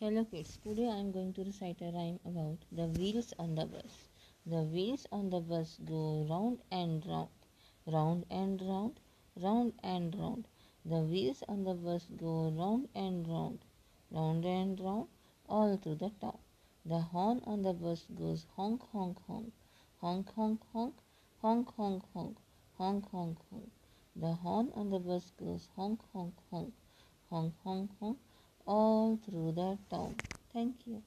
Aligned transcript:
Hello 0.00 0.24
kids, 0.24 0.56
today 0.62 0.88
I 0.88 0.98
am 0.98 1.10
going 1.10 1.32
to 1.32 1.42
recite 1.42 1.80
a 1.80 1.86
rhyme 1.86 2.20
about 2.24 2.58
the 2.70 2.86
wheels 2.86 3.34
on 3.36 3.56
the 3.56 3.66
bus. 3.66 4.08
The 4.46 4.62
wheels 4.62 5.08
on 5.10 5.28
the 5.28 5.40
bus 5.40 5.76
go 5.84 6.24
round 6.30 6.60
and 6.70 7.04
round, 7.04 7.30
round 7.84 8.24
and 8.30 8.62
round, 8.62 9.00
round 9.34 9.72
and 9.82 10.14
round. 10.14 10.46
The 10.84 11.00
wheels 11.00 11.42
on 11.48 11.64
the 11.64 11.74
bus 11.74 12.06
go 12.16 12.48
round 12.50 12.88
and 12.94 13.26
round, 13.26 13.58
round 14.12 14.44
and 14.44 14.78
round, 14.78 15.08
all 15.48 15.76
through 15.76 15.96
the 15.96 16.10
town. 16.20 16.38
The 16.86 17.00
horn 17.00 17.42
on 17.44 17.62
the 17.62 17.72
bus 17.72 18.06
goes 18.16 18.46
honk 18.54 18.82
honk 18.92 19.18
honk, 19.26 19.52
honk 20.00 20.32
honk 20.36 20.60
honk, 20.72 20.94
honk 21.42 21.74
honk 21.74 22.04
honk, 22.14 22.36
honk 22.76 23.10
honk 23.10 23.38
honk. 23.50 23.70
The 24.14 24.32
horn 24.34 24.70
on 24.76 24.90
the 24.90 25.00
bus 25.00 25.32
goes 25.40 25.68
honk 25.74 26.02
honk 26.12 26.34
honk, 26.52 26.72
honk 27.30 27.52
honk 27.64 27.90
honk 27.98 28.18
all 28.68 29.18
through 29.24 29.52
the 29.52 29.78
town. 29.90 30.14
Thank 30.52 30.86
you. 30.86 31.02